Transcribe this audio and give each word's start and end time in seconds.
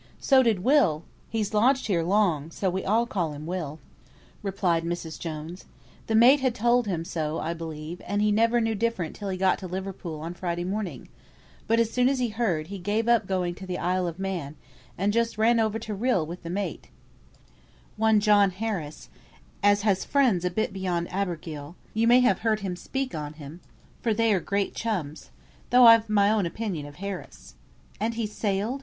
"So 0.19 0.41
did 0.41 0.63
Will 0.63 1.03
(he's 1.29 1.53
lodged 1.53 1.85
here 1.85 2.01
long, 2.01 2.49
so 2.49 2.71
we 2.71 2.83
all 2.83 3.05
call 3.05 3.33
him 3.33 3.45
'Will')," 3.45 3.77
replied 4.41 4.83
Mrs. 4.83 5.19
Jones. 5.19 5.65
"The 6.07 6.15
mate 6.15 6.39
had 6.39 6.55
told 6.55 6.87
him 6.87 7.05
so, 7.05 7.37
I 7.37 7.53
believe, 7.53 8.01
and 8.07 8.19
he 8.19 8.31
never 8.31 8.59
knew 8.59 8.73
different 8.73 9.15
till 9.15 9.29
he 9.29 9.37
got 9.37 9.59
to 9.59 9.67
Liverpool 9.67 10.19
on 10.21 10.33
Friday 10.33 10.63
morning; 10.63 11.07
but 11.67 11.79
as 11.79 11.91
soon 11.91 12.09
as 12.09 12.17
he 12.17 12.29
heard, 12.29 12.65
he 12.65 12.79
gave 12.79 13.07
up 13.07 13.27
going 13.27 13.53
to 13.53 13.67
the 13.67 13.77
Isle 13.77 14.07
o' 14.07 14.15
Man, 14.17 14.55
and 14.97 15.13
just 15.13 15.37
ran 15.37 15.59
over 15.59 15.77
to 15.77 15.93
Rhyl 15.95 16.25
with 16.25 16.41
the 16.41 16.49
mate, 16.49 16.87
one 17.95 18.19
John 18.19 18.49
Harris, 18.49 19.07
as 19.61 19.83
has 19.83 20.03
friends 20.03 20.43
a 20.43 20.49
bit 20.49 20.73
beyond 20.73 21.09
Abergele; 21.11 21.75
you 21.93 22.07
may 22.07 22.21
have 22.21 22.39
heard 22.39 22.61
him 22.61 22.75
speak 22.75 23.13
on 23.13 23.33
him, 23.33 23.59
for 24.01 24.15
they 24.15 24.33
are 24.33 24.39
great 24.39 24.73
chums, 24.73 25.29
though 25.69 25.85
I've 25.85 26.09
my 26.09 26.31
own 26.31 26.47
opinion 26.47 26.87
of 26.87 26.95
Harris." 26.95 27.53
"And 27.99 28.15
he's 28.15 28.31
sailed?" 28.33 28.79